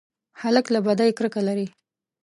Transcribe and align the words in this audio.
هلک 0.41 0.65
له 0.73 0.79
بدۍ 0.87 1.09
کرکه 1.17 1.41
لري. 1.47 1.67